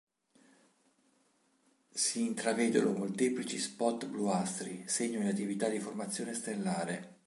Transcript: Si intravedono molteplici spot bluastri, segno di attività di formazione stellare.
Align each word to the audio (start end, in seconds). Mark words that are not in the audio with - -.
Si 1.93 2.23
intravedono 2.25 2.91
molteplici 2.91 3.59
spot 3.59 4.07
bluastri, 4.07 4.85
segno 4.87 5.19
di 5.21 5.27
attività 5.27 5.69
di 5.69 5.77
formazione 5.79 6.33
stellare. 6.33 7.19